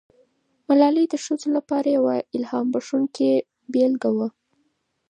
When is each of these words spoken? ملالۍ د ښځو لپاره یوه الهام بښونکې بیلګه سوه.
ملالۍ 0.67 1.05
د 1.09 1.15
ښځو 1.25 1.47
لپاره 1.57 1.87
یوه 1.97 2.15
الهام 2.35 2.65
بښونکې 2.73 3.31
بیلګه 3.71 4.09
سوه. 4.15 4.27